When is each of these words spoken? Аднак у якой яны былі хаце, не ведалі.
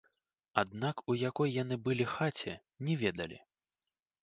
Аднак 0.61 1.03
у 1.13 1.17
якой 1.29 1.53
яны 1.57 1.77
былі 1.89 2.09
хаце, 2.15 2.57
не 2.87 2.99
ведалі. 3.05 3.41